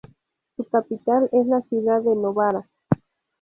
[0.55, 2.67] Su capital es la ciudad de Novara.